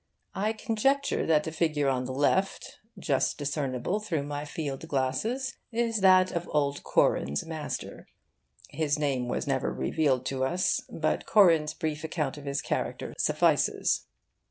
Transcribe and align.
I 0.33 0.53
conjecture 0.53 1.27
that 1.27 1.43
the 1.43 1.51
figure 1.51 1.87
on 1.87 2.05
the 2.05 2.11
left, 2.11 2.79
just 2.97 3.37
discernible 3.37 3.99
through 3.99 4.23
my 4.23 4.45
field 4.45 4.87
glasses, 4.87 5.57
is 5.71 5.99
that 6.01 6.31
of 6.31 6.49
old 6.51 6.81
Corin's 6.81 7.45
master. 7.45 8.07
His 8.69 8.97
name 8.97 9.27
was 9.27 9.45
never 9.45 9.71
revealed 9.71 10.25
to 10.25 10.43
us, 10.43 10.81
but 10.89 11.27
Corin's 11.27 11.75
brief 11.75 12.03
account 12.03 12.35
of 12.35 12.45
his 12.45 12.63
character 12.63 13.13
suffices. 13.15 14.07